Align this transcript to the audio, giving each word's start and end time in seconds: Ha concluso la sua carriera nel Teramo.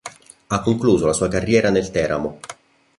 Ha 0.47 0.61
concluso 0.63 1.05
la 1.05 1.13
sua 1.13 1.27
carriera 1.27 1.69
nel 1.69 1.91
Teramo. 1.91 2.39